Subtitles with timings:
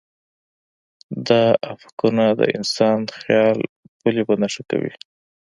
[1.27, 1.43] دا
[1.73, 3.57] افقونه د انسان د خیال
[3.99, 4.93] پولې په نښه کوي.